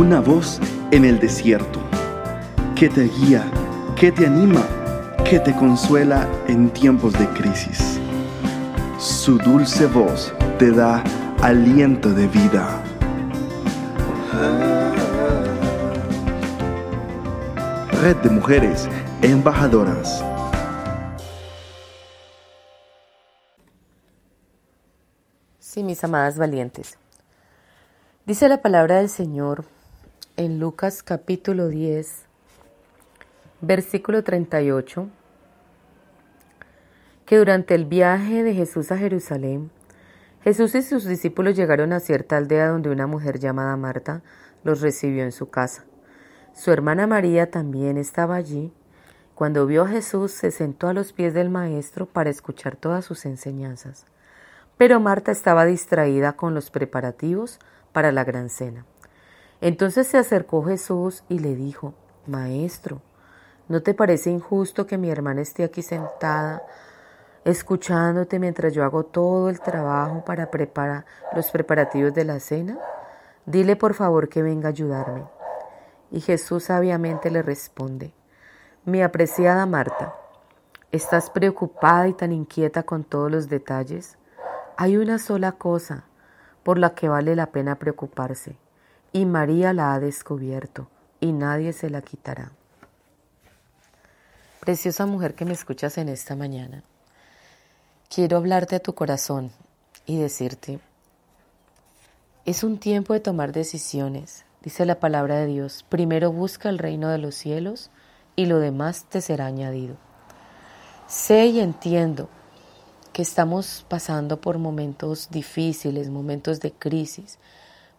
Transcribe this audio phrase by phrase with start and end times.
[0.00, 0.58] una voz
[0.92, 1.78] en el desierto
[2.74, 3.44] que te guía,
[3.96, 4.66] que te anima,
[5.28, 8.00] que te consuela en tiempos de crisis.
[8.98, 11.04] Su dulce voz te da
[11.42, 12.82] aliento de vida.
[18.00, 18.88] Red de Mujeres
[19.20, 20.24] Embajadoras.
[25.58, 26.96] Sí, mis amadas valientes.
[28.24, 29.66] Dice la palabra del Señor
[30.36, 32.26] en Lucas capítulo 10,
[33.60, 35.08] versículo 38,
[37.26, 39.70] que durante el viaje de Jesús a Jerusalén,
[40.42, 44.22] Jesús y sus discípulos llegaron a cierta aldea donde una mujer llamada Marta
[44.64, 45.84] los recibió en su casa.
[46.54, 48.72] Su hermana María también estaba allí.
[49.34, 53.26] Cuando vio a Jesús, se sentó a los pies del Maestro para escuchar todas sus
[53.26, 54.06] enseñanzas.
[54.76, 57.58] Pero Marta estaba distraída con los preparativos
[57.92, 58.86] para la gran cena.
[59.60, 61.92] Entonces se acercó Jesús y le dijo,
[62.26, 63.02] Maestro,
[63.68, 66.62] ¿no te parece injusto que mi hermana esté aquí sentada,
[67.44, 72.78] escuchándote mientras yo hago todo el trabajo para preparar los preparativos de la cena?
[73.44, 75.24] Dile por favor que venga a ayudarme.
[76.10, 78.14] Y Jesús sabiamente le responde,
[78.86, 80.14] Mi apreciada Marta,
[80.90, 84.16] ¿estás preocupada y tan inquieta con todos los detalles?
[84.78, 86.04] Hay una sola cosa
[86.62, 88.56] por la que vale la pena preocuparse
[89.12, 90.88] y María la ha descubierto
[91.20, 92.52] y nadie se la quitará.
[94.60, 96.82] Preciosa mujer que me escuchas en esta mañana,
[98.08, 99.52] quiero hablarte a tu corazón
[100.06, 100.80] y decirte,
[102.44, 107.08] es un tiempo de tomar decisiones, dice la palabra de Dios, primero busca el reino
[107.08, 107.90] de los cielos
[108.36, 109.96] y lo demás te será añadido.
[111.06, 112.28] Sé y entiendo
[113.12, 117.38] que estamos pasando por momentos difíciles, momentos de crisis,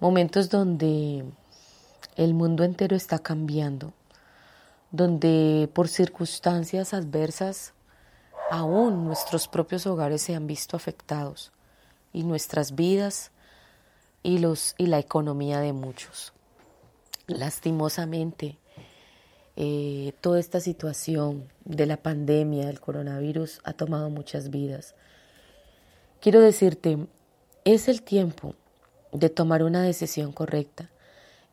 [0.00, 1.24] momentos donde
[2.16, 3.92] el mundo entero está cambiando,
[4.90, 7.74] donde por circunstancias adversas
[8.50, 11.52] aún nuestros propios hogares se han visto afectados
[12.12, 13.30] y nuestras vidas
[14.22, 16.32] y, los, y la economía de muchos.
[17.26, 18.58] Lastimosamente,
[19.56, 24.94] eh, toda esta situación de la pandemia, del coronavirus, ha tomado muchas vidas.
[26.20, 27.06] Quiero decirte,
[27.64, 28.54] es el tiempo
[29.12, 30.90] de tomar una decisión correcta.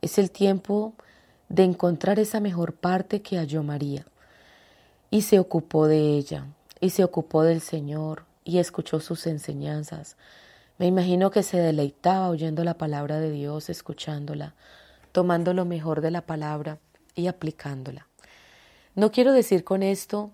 [0.02, 0.94] Es el tiempo
[1.50, 4.06] de encontrar esa mejor parte que halló María.
[5.10, 6.48] Y se ocupó de ella,
[6.80, 10.18] y se ocupó del Señor, y escuchó sus enseñanzas.
[10.78, 14.54] Me imagino que se deleitaba oyendo la palabra de Dios, escuchándola,
[15.12, 16.80] tomando lo mejor de la palabra
[17.16, 18.08] y aplicándola.
[18.94, 20.32] No quiero decir con esto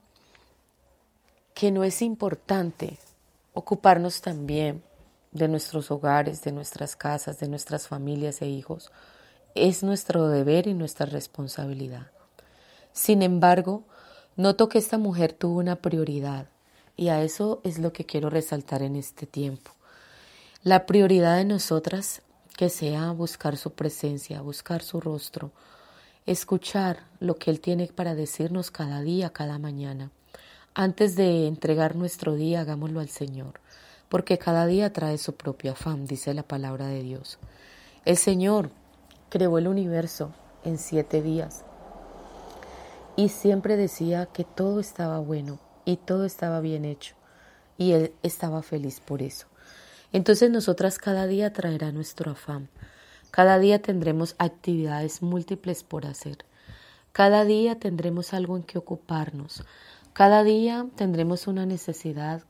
[1.54, 2.98] que no es importante
[3.54, 4.84] ocuparnos también
[5.31, 8.92] de nuestros hogares, de nuestras casas, de nuestras familias e hijos.
[9.56, 12.08] Es nuestro deber y nuestra responsabilidad.
[12.94, 13.84] Sin embargo,
[14.36, 16.47] noto que esta mujer tuvo una prioridad
[16.97, 19.72] y a eso es lo que quiero resaltar en este tiempo.
[20.64, 22.22] La prioridad de nosotras
[22.58, 25.52] que sea buscar su presencia, buscar su rostro,
[26.25, 30.12] escuchar lo que Él tiene para decirnos cada día, cada mañana.
[30.74, 33.59] Antes de entregar nuestro día, hagámoslo al Señor
[34.12, 37.40] porque cada día trae su propio afán, dice la palabra de Dios.
[38.04, 38.70] El Señor
[39.30, 40.34] creó el universo
[40.66, 41.64] en siete días
[43.16, 47.16] y siempre decía que todo estaba bueno y todo estaba bien hecho
[47.78, 49.48] y Él estaba feliz por eso.
[50.12, 52.68] Entonces nosotras cada día traerá nuestro afán,
[53.32, 56.40] cada día tendremos actividades múltiples por hacer,
[57.14, 59.64] cada día tendremos algo en que ocuparnos,
[60.12, 62.44] cada día tendremos una necesidad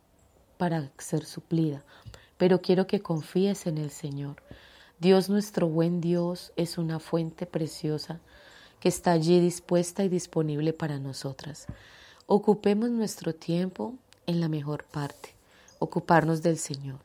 [0.61, 1.83] para ser suplida,
[2.37, 4.43] pero quiero que confíes en el Señor.
[4.99, 8.19] Dios nuestro buen Dios es una fuente preciosa
[8.79, 11.65] que está allí dispuesta y disponible para nosotras.
[12.27, 13.95] Ocupemos nuestro tiempo
[14.27, 15.33] en la mejor parte,
[15.79, 16.99] ocuparnos del Señor.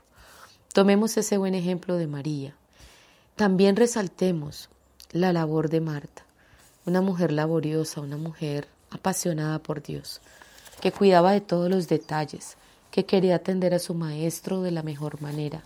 [0.74, 2.54] Tomemos ese buen ejemplo de María.
[3.36, 4.68] También resaltemos
[5.12, 6.26] la labor de Marta,
[6.84, 10.20] una mujer laboriosa, una mujer apasionada por Dios,
[10.82, 12.58] que cuidaba de todos los detalles,
[12.90, 15.62] que quería atender a su maestro de la mejor manera.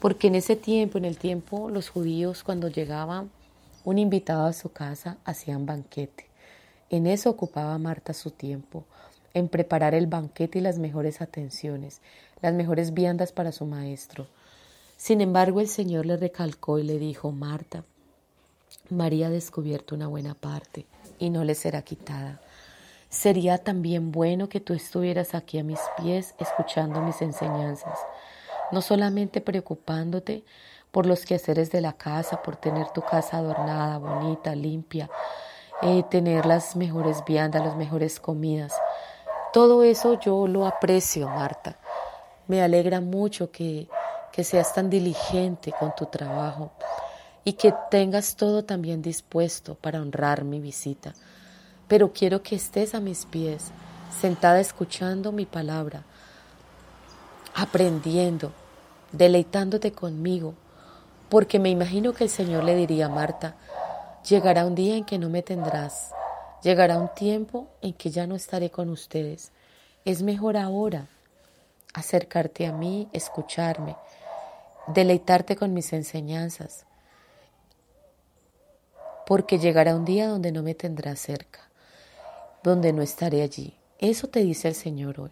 [0.00, 3.24] Porque en ese tiempo, en el tiempo, los judíos cuando llegaba
[3.84, 6.26] un invitado a su casa hacían banquete.
[6.90, 8.84] En eso ocupaba Marta su tiempo,
[9.34, 12.00] en preparar el banquete y las mejores atenciones,
[12.42, 14.26] las mejores viandas para su maestro.
[14.96, 17.84] Sin embargo, el Señor le recalcó y le dijo, Marta,
[18.90, 20.86] María ha descubierto una buena parte
[21.18, 22.40] y no le será quitada.
[23.08, 27.98] Sería también bueno que tú estuvieras aquí a mis pies escuchando mis enseñanzas.
[28.72, 30.44] no solamente preocupándote
[30.90, 35.08] por los quehaceres de la casa, por tener tu casa adornada, bonita, limpia,
[35.82, 38.72] eh, tener las mejores viandas, las mejores comidas.
[39.52, 41.76] Todo eso yo lo aprecio, Marta.
[42.48, 43.88] Me alegra mucho que,
[44.32, 46.72] que seas tan diligente con tu trabajo
[47.44, 51.12] y que tengas todo también dispuesto para honrar mi visita.
[51.88, 53.70] Pero quiero que estés a mis pies,
[54.18, 56.04] sentada escuchando mi palabra,
[57.54, 58.52] aprendiendo,
[59.12, 60.54] deleitándote conmigo,
[61.28, 63.56] porque me imagino que el Señor le diría a Marta,
[64.28, 66.10] llegará un día en que no me tendrás,
[66.62, 69.52] llegará un tiempo en que ya no estaré con ustedes.
[70.04, 71.06] Es mejor ahora
[71.94, 73.96] acercarte a mí, escucharme,
[74.88, 76.84] deleitarte con mis enseñanzas,
[79.26, 81.68] porque llegará un día donde no me tendrás cerca,
[82.66, 83.74] donde no estaré allí.
[84.00, 85.30] Eso te dice el Señor hoy.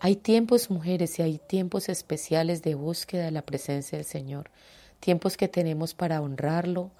[0.00, 4.50] Hay tiempos, mujeres, y hay tiempos especiales de búsqueda de la presencia del Señor,
[4.98, 6.92] tiempos que tenemos para honrarlo,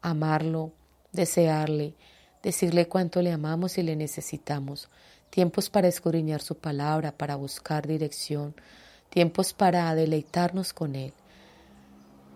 [0.00, 0.70] amarlo,
[1.10, 1.94] desearle,
[2.40, 4.88] decirle cuánto le amamos y le necesitamos,
[5.28, 8.54] tiempos para escudriñar su palabra, para buscar dirección,
[9.10, 11.12] tiempos para deleitarnos con Él.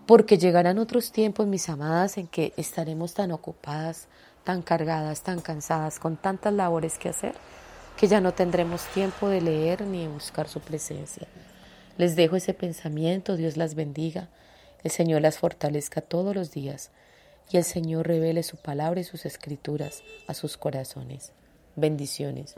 [0.05, 4.09] Porque llegarán otros tiempos, mis amadas, en que estaremos tan ocupadas,
[4.43, 7.35] tan cargadas, tan cansadas, con tantas labores que hacer,
[7.97, 11.27] que ya no tendremos tiempo de leer ni de buscar su presencia.
[11.97, 14.29] Les dejo ese pensamiento, Dios las bendiga,
[14.83, 16.91] el Señor las fortalezca todos los días
[17.51, 21.33] y el Señor revele su palabra y sus escrituras a sus corazones.
[21.75, 22.55] Bendiciones.